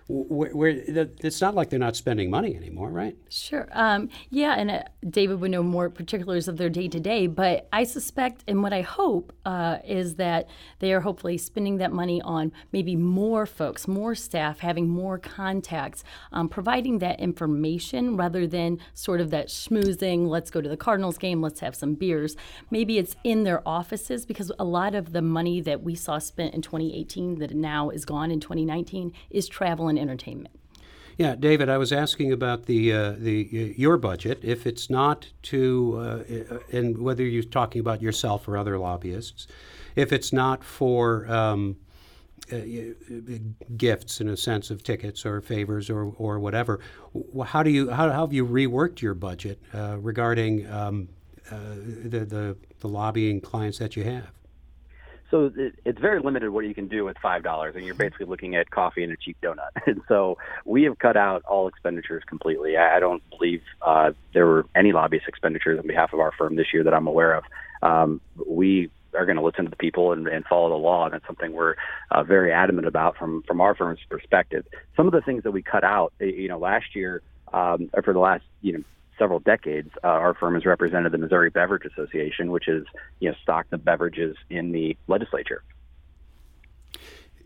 where, 0.08 0.50
where 0.50 0.68
it's 0.68 1.40
not 1.40 1.54
like 1.54 1.70
they're 1.70 1.78
not 1.78 1.96
spending 1.96 2.30
money 2.30 2.54
anymore, 2.54 2.90
right? 2.90 3.16
Sure. 3.28 3.68
Um, 3.72 4.08
yeah, 4.30 4.54
and 4.54 4.70
uh, 4.70 4.82
David 5.08 5.40
would 5.40 5.50
know 5.50 5.64
more 5.64 5.90
particulars 5.90 6.46
of 6.46 6.58
their 6.58 6.70
day 6.70 6.86
to 6.88 7.00
day, 7.00 7.26
but 7.26 7.68
I 7.72 7.84
suspect 7.84 8.44
and 8.46 8.62
what 8.62 8.72
I 8.72 8.82
hope 8.82 9.32
uh, 9.44 9.78
is 9.84 10.14
that 10.16 10.48
they 10.78 10.92
are 10.92 11.00
hopefully 11.00 11.38
spending 11.38 11.78
that 11.78 11.92
money 11.92 12.22
on 12.22 12.52
maybe 12.72 12.94
more 12.94 13.46
folks, 13.46 13.88
more 13.88 14.14
staff, 14.14 14.60
having 14.60 14.88
more 14.88 15.18
contacts, 15.18 16.04
um, 16.32 16.48
providing 16.48 17.00
that 17.00 17.18
information 17.18 18.16
rather 18.16 18.46
than 18.46 18.78
sort 18.94 19.20
of 19.20 19.30
that 19.30 19.48
schmoozing, 19.48 20.28
let's 20.28 20.50
go 20.50 20.60
to 20.60 20.68
the 20.68 20.76
Cardinals 20.76 21.18
game, 21.18 21.42
let's 21.42 21.60
have 21.60 21.74
some 21.74 21.94
beers. 21.94 22.36
Maybe 22.70 22.98
it's 22.98 23.16
in 23.24 23.42
their 23.42 23.66
offices 23.66 24.24
because 24.24 24.52
a 24.58 24.64
lot 24.64 24.94
of 24.94 25.12
the 25.12 25.22
money 25.22 25.60
that 25.62 25.82
we 25.82 25.96
saw 25.96 26.18
spent 26.18 26.54
in 26.54 26.62
2018 26.62 27.38
that 27.40 27.54
now 27.54 27.90
is 27.90 28.04
gone 28.04 28.30
in 28.30 28.38
2019 28.38 29.12
is 29.30 29.48
travel 29.48 29.88
and 29.88 29.95
entertainment. 29.98 30.54
Yeah, 31.18 31.34
David, 31.34 31.70
I 31.70 31.78
was 31.78 31.92
asking 31.92 32.30
about 32.30 32.66
the 32.66 32.92
uh, 32.92 33.14
the 33.16 33.74
your 33.76 33.96
budget. 33.96 34.40
If 34.42 34.66
it's 34.66 34.90
not 34.90 35.28
to, 35.44 36.24
uh, 36.28 36.58
and 36.76 36.98
whether 36.98 37.24
you're 37.24 37.42
talking 37.42 37.80
about 37.80 38.02
yourself 38.02 38.46
or 38.46 38.58
other 38.58 38.78
lobbyists, 38.78 39.46
if 39.94 40.12
it's 40.12 40.30
not 40.30 40.62
for 40.62 41.26
um, 41.32 41.76
uh, 42.52 42.58
gifts 43.78 44.20
in 44.20 44.28
a 44.28 44.36
sense 44.36 44.70
of 44.70 44.82
tickets 44.82 45.24
or 45.24 45.40
favors 45.40 45.88
or, 45.88 46.12
or 46.18 46.38
whatever, 46.38 46.80
how 47.46 47.62
do 47.62 47.70
you 47.70 47.90
how, 47.90 48.10
how 48.10 48.20
have 48.20 48.34
you 48.34 48.46
reworked 48.46 49.00
your 49.00 49.14
budget 49.14 49.58
uh, 49.72 49.96
regarding 49.98 50.70
um, 50.70 51.08
uh, 51.50 51.56
the, 52.04 52.26
the 52.26 52.56
the 52.80 52.88
lobbying 52.88 53.40
clients 53.40 53.78
that 53.78 53.96
you 53.96 54.04
have? 54.04 54.35
So 55.30 55.52
it, 55.56 55.74
it's 55.84 56.00
very 56.00 56.20
limited 56.20 56.50
what 56.50 56.64
you 56.66 56.74
can 56.74 56.88
do 56.88 57.04
with 57.04 57.16
five 57.18 57.42
dollars, 57.42 57.74
and 57.76 57.84
you're 57.84 57.94
basically 57.94 58.26
looking 58.26 58.56
at 58.56 58.70
coffee 58.70 59.02
and 59.02 59.12
a 59.12 59.16
cheap 59.16 59.36
donut. 59.42 59.70
And 59.86 60.02
so 60.08 60.38
we 60.64 60.82
have 60.84 60.98
cut 60.98 61.16
out 61.16 61.44
all 61.44 61.68
expenditures 61.68 62.24
completely. 62.26 62.76
I, 62.76 62.96
I 62.96 63.00
don't 63.00 63.22
believe 63.30 63.62
uh, 63.82 64.12
there 64.34 64.46
were 64.46 64.66
any 64.74 64.92
lobbyist 64.92 65.28
expenditures 65.28 65.78
on 65.78 65.86
behalf 65.86 66.12
of 66.12 66.20
our 66.20 66.32
firm 66.32 66.56
this 66.56 66.72
year 66.72 66.84
that 66.84 66.94
I'm 66.94 67.06
aware 67.06 67.34
of. 67.34 67.44
Um, 67.82 68.20
we 68.46 68.90
are 69.14 69.24
going 69.24 69.36
to 69.36 69.42
listen 69.42 69.64
to 69.64 69.70
the 69.70 69.76
people 69.76 70.12
and, 70.12 70.26
and 70.26 70.44
follow 70.44 70.68
the 70.70 70.74
law, 70.74 71.04
and 71.04 71.14
that's 71.14 71.26
something 71.26 71.52
we're 71.52 71.76
uh, 72.10 72.22
very 72.22 72.52
adamant 72.52 72.86
about 72.86 73.16
from 73.16 73.42
from 73.42 73.60
our 73.60 73.74
firm's 73.74 74.00
perspective. 74.08 74.66
Some 74.96 75.06
of 75.06 75.12
the 75.12 75.20
things 75.20 75.44
that 75.44 75.52
we 75.52 75.62
cut 75.62 75.84
out, 75.84 76.12
you 76.18 76.48
know, 76.48 76.58
last 76.58 76.94
year 76.94 77.22
um, 77.52 77.90
or 77.92 78.02
for 78.02 78.12
the 78.12 78.18
last 78.18 78.44
you 78.62 78.72
know 78.74 78.84
several 79.18 79.40
decades, 79.40 79.90
uh, 80.04 80.08
our 80.08 80.34
firm 80.34 80.54
has 80.54 80.64
represented 80.64 81.12
the 81.12 81.18
Missouri 81.18 81.50
Beverage 81.50 81.84
Association, 81.84 82.50
which 82.50 82.68
is 82.68 82.86
you 83.20 83.30
know 83.30 83.36
stock 83.42 83.66
the 83.70 83.78
beverages 83.78 84.36
in 84.50 84.72
the 84.72 84.96
legislature. 85.06 85.62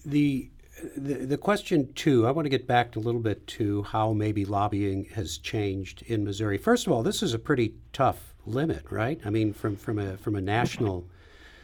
The, 0.04 0.50
the 0.96 1.14
the 1.14 1.36
question 1.36 1.92
too, 1.94 2.26
I 2.26 2.30
want 2.30 2.46
to 2.46 2.50
get 2.50 2.66
back 2.66 2.96
a 2.96 3.00
little 3.00 3.20
bit 3.20 3.46
to 3.48 3.82
how 3.84 4.12
maybe 4.12 4.44
lobbying 4.44 5.06
has 5.14 5.38
changed 5.38 6.02
in 6.02 6.24
Missouri. 6.24 6.58
First 6.58 6.86
of 6.86 6.92
all, 6.92 7.02
this 7.02 7.22
is 7.22 7.34
a 7.34 7.38
pretty 7.38 7.74
tough 7.92 8.34
limit, 8.46 8.84
right? 8.90 9.20
I 9.24 9.30
mean, 9.30 9.52
from 9.52 9.76
from 9.76 9.98
a 9.98 10.16
from 10.16 10.36
a 10.36 10.40
national 10.40 11.06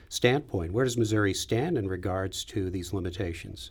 standpoint, 0.09 0.73
where 0.73 0.85
does 0.85 0.97
Missouri 0.97 1.35
stand 1.35 1.77
in 1.77 1.89
regards 1.89 2.45
to 2.45 2.71
these 2.71 2.93
limitations? 2.93 3.71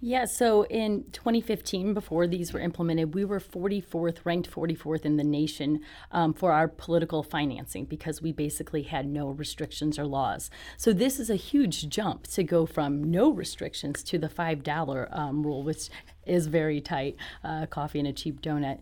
Yeah, 0.00 0.26
so 0.26 0.64
in 0.66 1.04
2015, 1.12 1.94
before 1.94 2.26
these 2.26 2.52
were 2.52 2.60
implemented, 2.60 3.14
we 3.14 3.24
were 3.24 3.40
44th, 3.40 4.18
ranked 4.24 4.50
44th 4.50 5.06
in 5.06 5.16
the 5.16 5.24
nation 5.24 5.80
um, 6.12 6.34
for 6.34 6.52
our 6.52 6.68
political 6.68 7.22
financing 7.22 7.86
because 7.86 8.20
we 8.20 8.30
basically 8.30 8.82
had 8.82 9.06
no 9.06 9.30
restrictions 9.30 9.98
or 9.98 10.04
laws. 10.04 10.50
So 10.76 10.92
this 10.92 11.18
is 11.18 11.30
a 11.30 11.36
huge 11.36 11.88
jump 11.88 12.26
to 12.28 12.44
go 12.44 12.66
from 12.66 13.10
no 13.10 13.30
restrictions 13.30 14.02
to 14.04 14.18
the 14.18 14.28
$5 14.28 15.18
um, 15.18 15.42
rule, 15.42 15.62
which 15.62 15.88
is 16.26 16.46
very 16.48 16.82
tight 16.82 17.16
uh, 17.42 17.64
coffee 17.64 17.98
and 17.98 18.08
a 18.08 18.12
cheap 18.12 18.42
donut. 18.42 18.80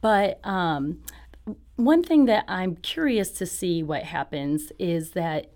But 0.00 0.40
um, 0.44 1.02
one 1.76 2.02
thing 2.02 2.24
that 2.24 2.46
I'm 2.48 2.76
curious 2.76 3.30
to 3.32 3.44
see 3.44 3.82
what 3.82 4.04
happens 4.04 4.72
is 4.78 5.10
that 5.10 5.53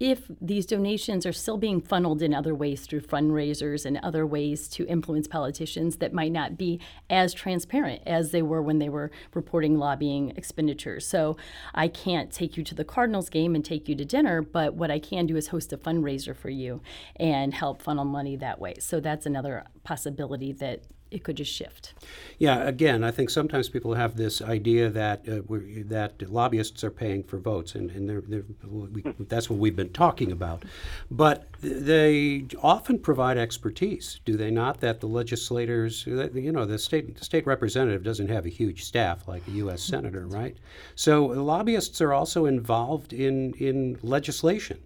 if 0.00 0.30
these 0.40 0.64
donations 0.64 1.26
are 1.26 1.32
still 1.32 1.56
being 1.56 1.80
funneled 1.80 2.22
in 2.22 2.32
other 2.32 2.54
ways 2.54 2.86
through 2.86 3.00
fundraisers 3.00 3.84
and 3.84 3.98
other 3.98 4.24
ways 4.24 4.68
to 4.68 4.86
influence 4.86 5.26
politicians 5.26 5.96
that 5.96 6.12
might 6.12 6.30
not 6.30 6.56
be 6.56 6.80
as 7.10 7.34
transparent 7.34 8.00
as 8.06 8.30
they 8.30 8.42
were 8.42 8.62
when 8.62 8.78
they 8.78 8.88
were 8.88 9.10
reporting 9.34 9.76
lobbying 9.76 10.30
expenditures. 10.36 11.06
So 11.06 11.36
I 11.74 11.88
can't 11.88 12.30
take 12.30 12.56
you 12.56 12.62
to 12.64 12.74
the 12.74 12.84
Cardinals 12.84 13.28
game 13.28 13.54
and 13.54 13.64
take 13.64 13.88
you 13.88 13.96
to 13.96 14.04
dinner, 14.04 14.40
but 14.40 14.74
what 14.74 14.90
I 14.90 15.00
can 15.00 15.26
do 15.26 15.36
is 15.36 15.48
host 15.48 15.72
a 15.72 15.76
fundraiser 15.76 16.36
for 16.36 16.50
you 16.50 16.80
and 17.16 17.52
help 17.52 17.82
funnel 17.82 18.04
money 18.04 18.36
that 18.36 18.60
way. 18.60 18.74
So 18.78 19.00
that's 19.00 19.26
another 19.26 19.64
possibility 19.82 20.52
that 20.52 20.82
it 21.10 21.24
could 21.24 21.36
just 21.36 21.52
shift. 21.52 21.94
Yeah, 22.38 22.62
again, 22.64 23.02
I 23.02 23.10
think 23.10 23.30
sometimes 23.30 23.68
people 23.68 23.94
have 23.94 24.16
this 24.16 24.42
idea 24.42 24.90
that 24.90 25.28
uh, 25.28 25.40
that 25.86 26.30
lobbyists 26.30 26.84
are 26.84 26.90
paying 26.90 27.22
for 27.22 27.38
votes, 27.38 27.74
and, 27.74 27.90
and 27.90 28.08
they're, 28.08 28.20
they're, 28.20 28.44
we, 28.64 29.02
that's 29.20 29.48
what 29.48 29.58
we've 29.58 29.76
been 29.76 29.92
talking 29.92 30.32
about. 30.32 30.64
But 31.10 31.46
they 31.60 32.44
often 32.62 32.98
provide 32.98 33.38
expertise, 33.38 34.20
do 34.24 34.36
they 34.36 34.50
not? 34.50 34.80
That 34.80 35.00
the 35.00 35.08
legislators, 35.08 36.06
you 36.06 36.52
know, 36.52 36.66
the 36.66 36.78
state 36.78 37.16
the 37.16 37.24
state 37.24 37.46
representative 37.46 38.02
doesn't 38.02 38.28
have 38.28 38.46
a 38.46 38.50
huge 38.50 38.84
staff 38.84 39.26
like 39.26 39.46
a 39.48 39.52
U.S. 39.52 39.82
senator, 39.82 40.26
right? 40.26 40.56
So 40.94 41.26
lobbyists 41.26 42.00
are 42.00 42.12
also 42.12 42.46
involved 42.46 43.12
in 43.12 43.54
in 43.54 43.98
legislation. 44.02 44.78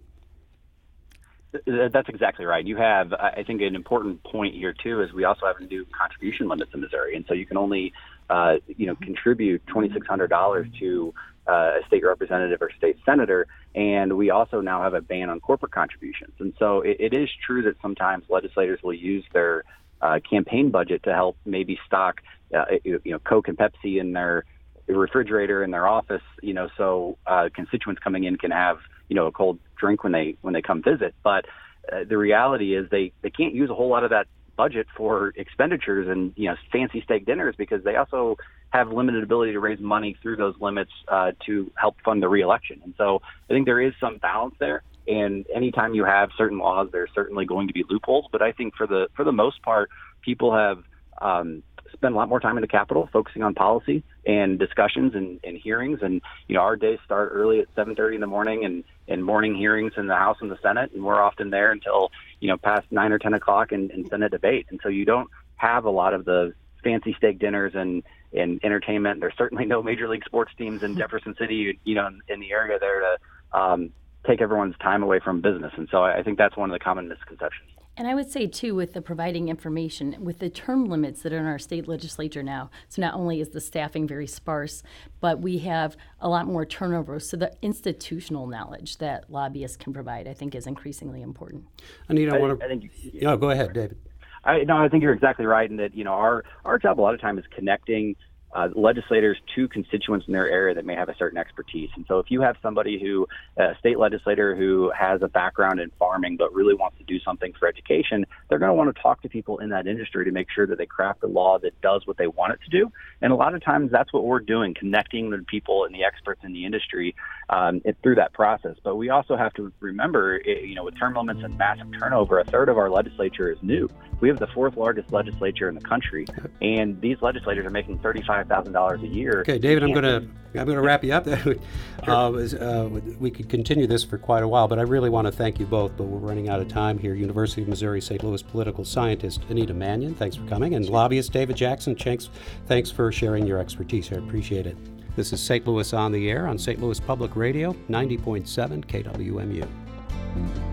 That's 1.67 2.09
exactly 2.09 2.45
right. 2.45 2.65
You 2.65 2.77
have, 2.77 3.13
I 3.13 3.43
think, 3.45 3.61
an 3.61 3.75
important 3.75 4.23
point 4.23 4.55
here 4.55 4.73
too 4.73 5.01
is 5.01 5.13
we 5.13 5.23
also 5.23 5.45
have 5.45 5.59
new 5.69 5.85
contribution 5.85 6.47
limits 6.47 6.71
in 6.73 6.81
Missouri, 6.81 7.15
and 7.15 7.25
so 7.27 7.33
you 7.33 7.45
can 7.45 7.57
only, 7.57 7.93
uh, 8.29 8.55
you 8.67 8.87
know, 8.87 8.95
contribute 8.95 9.65
twenty 9.67 9.93
six 9.93 10.07
hundred 10.07 10.29
dollars 10.29 10.67
to 10.79 11.13
uh, 11.47 11.79
a 11.79 11.87
state 11.87 12.03
representative 12.03 12.61
or 12.61 12.71
state 12.77 12.97
senator, 13.05 13.45
and 13.75 14.17
we 14.17 14.31
also 14.31 14.61
now 14.61 14.81
have 14.81 14.95
a 14.95 15.01
ban 15.01 15.29
on 15.29 15.39
corporate 15.39 15.71
contributions. 15.71 16.33
And 16.39 16.53
so 16.57 16.81
it, 16.81 16.97
it 16.99 17.13
is 17.13 17.29
true 17.45 17.61
that 17.63 17.75
sometimes 17.81 18.25
legislators 18.29 18.81
will 18.81 18.93
use 18.93 19.25
their 19.31 19.63
uh, 20.01 20.19
campaign 20.27 20.71
budget 20.71 21.03
to 21.03 21.13
help 21.13 21.37
maybe 21.45 21.79
stock, 21.85 22.21
uh, 22.55 22.65
you 22.83 22.99
know, 23.05 23.19
Coke 23.19 23.47
and 23.47 23.57
Pepsi 23.57 23.99
in 23.99 24.13
their 24.13 24.45
refrigerator 24.87 25.63
in 25.63 25.71
their 25.71 25.87
office, 25.87 26.21
you 26.41 26.53
know, 26.53 26.69
so 26.77 27.17
uh, 27.25 27.49
constituents 27.53 28.01
coming 28.03 28.23
in 28.25 28.37
can 28.37 28.51
have 28.51 28.77
you 29.09 29.15
know 29.15 29.27
a 29.27 29.31
cold 29.31 29.59
drink 29.77 30.03
when 30.03 30.11
they 30.11 30.37
when 30.41 30.53
they 30.53 30.61
come 30.61 30.81
visit. 30.81 31.13
But 31.23 31.45
uh, 31.91 32.03
the 32.07 32.17
reality 32.17 32.75
is 32.75 32.89
they 32.89 33.13
they 33.21 33.29
can't 33.29 33.53
use 33.53 33.69
a 33.69 33.75
whole 33.75 33.89
lot 33.89 34.03
of 34.03 34.09
that 34.09 34.27
budget 34.55 34.87
for 34.95 35.33
expenditures 35.35 36.07
and 36.07 36.33
you 36.35 36.49
know 36.49 36.55
fancy 36.71 37.01
steak 37.01 37.25
dinners 37.25 37.55
because 37.57 37.83
they 37.83 37.95
also 37.95 38.37
have 38.71 38.91
limited 38.91 39.23
ability 39.23 39.51
to 39.51 39.59
raise 39.59 39.79
money 39.79 40.17
through 40.21 40.35
those 40.35 40.55
limits 40.59 40.91
uh, 41.07 41.31
to 41.45 41.71
help 41.75 41.95
fund 42.03 42.23
the 42.23 42.27
reelection. 42.27 42.81
And 42.83 42.95
so 42.97 43.21
I 43.47 43.53
think 43.53 43.67
there 43.67 43.79
is 43.79 43.93
some 43.99 44.17
balance 44.17 44.55
there. 44.59 44.81
And 45.07 45.45
anytime 45.53 45.93
you 45.93 46.05
have 46.05 46.29
certain 46.35 46.57
laws, 46.57 46.89
there's 46.91 47.11
certainly 47.13 47.45
going 47.45 47.67
to 47.67 47.73
be 47.73 47.83
loopholes. 47.87 48.25
But 48.31 48.41
I 48.41 48.51
think 48.51 48.75
for 48.75 48.87
the 48.87 49.07
for 49.15 49.23
the 49.23 49.31
most 49.31 49.61
part, 49.61 49.89
people 50.21 50.55
have 50.55 50.79
um, 51.21 51.61
spend 51.93 52.13
a 52.13 52.17
lot 52.17 52.29
more 52.29 52.39
time 52.39 52.57
in 52.57 52.61
the 52.61 52.67
Capitol 52.67 53.09
focusing 53.11 53.43
on 53.43 53.53
policy 53.53 54.03
and 54.25 54.59
discussions 54.59 55.15
and, 55.15 55.39
and 55.43 55.57
hearings. 55.57 55.99
And 56.01 56.21
you 56.47 56.55
know, 56.55 56.61
our 56.61 56.75
days 56.75 56.99
start 57.05 57.31
early 57.33 57.59
at 57.59 57.73
7:30 57.75 58.15
in 58.15 58.21
the 58.21 58.27
morning, 58.27 58.65
and 58.65 58.83
and 59.07 59.23
morning 59.23 59.55
hearings 59.55 59.93
in 59.97 60.07
the 60.07 60.15
House 60.15 60.37
and 60.41 60.51
the 60.51 60.57
Senate, 60.61 60.91
and 60.93 61.03
we're 61.03 61.21
often 61.21 61.49
there 61.49 61.71
until 61.71 62.11
you 62.39 62.47
know 62.47 62.57
past 62.57 62.87
nine 62.91 63.11
or 63.11 63.19
10 63.19 63.33
o'clock 63.33 63.71
in, 63.71 63.89
in 63.91 64.07
Senate 64.09 64.31
debate. 64.31 64.67
And 64.69 64.79
so 64.83 64.89
you 64.89 65.05
don't 65.05 65.29
have 65.55 65.85
a 65.85 65.89
lot 65.89 66.13
of 66.13 66.25
the 66.25 66.53
fancy 66.83 67.13
steak 67.17 67.39
dinners 67.39 67.73
and 67.75 68.03
and 68.33 68.59
entertainment. 68.63 69.19
There's 69.19 69.37
certainly 69.37 69.65
no 69.65 69.83
major 69.83 70.07
league 70.07 70.25
sports 70.25 70.51
teams 70.57 70.83
in 70.83 70.97
Jefferson 70.97 71.35
City, 71.37 71.79
you 71.83 71.95
know, 71.95 72.07
in, 72.07 72.21
in 72.27 72.39
the 72.39 72.51
area 72.51 72.79
there 72.79 73.01
to 73.01 73.59
um, 73.59 73.91
take 74.25 74.41
everyone's 74.41 74.77
time 74.79 75.03
away 75.03 75.19
from 75.19 75.41
business. 75.41 75.73
And 75.77 75.87
so 75.91 76.03
I, 76.03 76.19
I 76.19 76.23
think 76.23 76.37
that's 76.37 76.57
one 76.57 76.69
of 76.69 76.73
the 76.73 76.83
common 76.83 77.07
misconceptions. 77.07 77.69
And 77.95 78.07
I 78.07 78.15
would 78.15 78.31
say, 78.31 78.47
too, 78.47 78.73
with 78.73 78.93
the 78.93 79.01
providing 79.01 79.49
information, 79.49 80.15
with 80.19 80.39
the 80.39 80.49
term 80.49 80.85
limits 80.85 81.21
that 81.21 81.31
are 81.31 81.37
in 81.37 81.45
our 81.45 81.59
state 81.59 81.87
legislature 81.87 82.41
now, 82.41 82.71
so 82.89 83.01
not 83.01 83.13
only 83.13 83.39
is 83.39 83.49
the 83.49 83.61
staffing 83.61 84.07
very 84.07 84.25
sparse, 84.25 84.81
but 85.19 85.41
we 85.41 85.59
have 85.59 85.95
a 86.19 86.27
lot 86.27 86.47
more 86.47 86.65
turnover. 86.65 87.19
So 87.19 87.37
the 87.37 87.51
institutional 87.61 88.47
knowledge 88.47 88.97
that 88.97 89.29
lobbyists 89.29 89.77
can 89.77 89.93
provide, 89.93 90.27
I 90.27 90.33
think, 90.33 90.55
is 90.55 90.65
increasingly 90.65 91.21
important. 91.21 91.65
Anita, 92.07 92.33
I, 92.33 92.37
I 92.37 92.39
want 92.39 92.59
to. 92.59 92.65
I 92.65 92.67
think, 92.67 92.89
yeah, 93.13 93.35
go 93.35 93.51
ahead, 93.51 93.73
David. 93.73 93.97
I, 94.43 94.63
no, 94.63 94.75
I 94.77 94.89
think 94.89 95.03
you're 95.03 95.13
exactly 95.13 95.45
right 95.45 95.69
in 95.69 95.77
that, 95.77 95.95
you 95.95 96.03
know, 96.03 96.13
our, 96.13 96.43
our 96.65 96.79
job 96.79 96.99
a 96.99 97.01
lot 97.01 97.13
of 97.13 97.21
time 97.21 97.37
is 97.37 97.45
connecting 97.55 98.15
uh, 98.53 98.69
legislators 98.75 99.37
to 99.55 99.67
constituents 99.67 100.27
in 100.27 100.33
their 100.33 100.49
area 100.49 100.75
that 100.75 100.85
may 100.85 100.95
have 100.95 101.09
a 101.09 101.15
certain 101.15 101.37
expertise. 101.37 101.89
And 101.95 102.05
so, 102.07 102.19
if 102.19 102.29
you 102.29 102.41
have 102.41 102.55
somebody 102.61 102.99
who, 103.01 103.27
a 103.57 103.75
state 103.79 103.99
legislator 103.99 104.55
who 104.55 104.91
has 104.97 105.21
a 105.21 105.27
background 105.27 105.79
in 105.79 105.91
farming 105.97 106.37
but 106.37 106.53
really 106.53 106.73
wants 106.73 106.97
to 106.97 107.03
do 107.03 107.19
something 107.19 107.53
for 107.59 107.67
education, 107.67 108.25
they're 108.49 108.59
going 108.59 108.69
to 108.69 108.75
want 108.75 108.95
to 108.95 109.01
talk 109.01 109.21
to 109.23 109.29
people 109.29 109.59
in 109.59 109.69
that 109.69 109.87
industry 109.87 110.25
to 110.25 110.31
make 110.31 110.47
sure 110.53 110.67
that 110.67 110.77
they 110.77 110.85
craft 110.85 111.23
a 111.23 111.27
law 111.27 111.57
that 111.59 111.79
does 111.81 112.05
what 112.05 112.17
they 112.17 112.27
want 112.27 112.53
it 112.53 112.59
to 112.63 112.69
do. 112.69 112.91
And 113.21 113.31
a 113.31 113.35
lot 113.35 113.55
of 113.55 113.63
times, 113.63 113.91
that's 113.91 114.13
what 114.13 114.23
we're 114.23 114.39
doing, 114.39 114.73
connecting 114.73 115.29
the 115.29 115.39
people 115.39 115.85
and 115.85 115.93
the 115.93 116.03
experts 116.03 116.41
in 116.43 116.53
the 116.53 116.65
industry 116.65 117.15
um, 117.49 117.81
it, 117.85 117.97
through 118.03 118.15
that 118.15 118.33
process. 118.33 118.75
But 118.83 118.95
we 118.95 119.09
also 119.09 119.35
have 119.35 119.53
to 119.53 119.71
remember, 119.79 120.41
you 120.45 120.75
know, 120.75 120.83
with 120.83 120.97
term 120.97 121.15
limits 121.15 121.41
and 121.43 121.57
massive 121.57 121.87
turnover, 121.99 122.39
a 122.39 122.45
third 122.45 122.69
of 122.69 122.77
our 122.77 122.89
legislature 122.89 123.51
is 123.51 123.57
new. 123.61 123.89
We 124.19 124.29
have 124.29 124.39
the 124.39 124.47
fourth 124.47 124.77
largest 124.77 125.11
legislature 125.11 125.67
in 125.67 125.75
the 125.75 125.81
country, 125.81 126.25
and 126.61 126.99
these 127.01 127.17
legislators 127.21 127.65
are 127.65 127.69
making 127.69 127.99
35 127.99 128.42
five 128.43 128.57
thousand 128.57 128.73
dollars 128.73 129.01
a 129.01 129.07
year. 129.07 129.41
Okay, 129.41 129.57
David, 129.57 129.83
I'm 129.83 129.93
going 129.93 130.03
to 130.03 130.27
I'm 130.59 130.65
going 130.65 130.77
to 130.77 130.81
wrap 130.81 131.03
you 131.03 131.13
up. 131.13 131.25
sure. 131.25 131.55
uh, 132.07 132.31
uh, 132.31 132.89
we 133.19 133.31
could 133.31 133.49
continue 133.49 133.87
this 133.87 134.03
for 134.03 134.17
quite 134.17 134.43
a 134.43 134.47
while, 134.47 134.67
but 134.67 134.77
I 134.77 134.83
really 134.83 135.09
want 135.09 135.25
to 135.25 135.31
thank 135.31 135.59
you 135.59 135.65
both. 135.65 135.97
But 135.97 136.05
we're 136.05 136.19
running 136.19 136.49
out 136.49 136.59
of 136.59 136.67
time 136.67 136.99
here. 136.99 137.15
University 137.15 137.63
of 137.63 137.67
Missouri 137.67 138.01
St. 138.01 138.23
Louis 138.23 138.43
political 138.43 138.85
scientist 138.85 139.41
Anita 139.49 139.73
Manion, 139.73 140.13
thanks 140.15 140.35
for 140.35 140.45
coming, 140.47 140.75
and 140.75 140.87
lobbyist 140.87 141.31
David 141.31 141.55
Jackson. 141.55 141.95
Thanks, 141.95 142.29
thanks 142.67 142.91
for 142.91 143.11
sharing 143.11 143.47
your 143.47 143.59
expertise. 143.59 144.11
I 144.11 144.17
appreciate 144.17 144.67
it. 144.67 144.77
This 145.15 145.31
is 145.31 145.41
St. 145.41 145.65
Louis 145.67 145.93
on 145.93 146.11
the 146.11 146.29
air 146.29 146.47
on 146.47 146.57
St. 146.57 146.81
Louis 146.81 146.99
Public 146.99 147.35
Radio, 147.35 147.73
90.7 147.89 148.85
KWMU. 148.85 150.72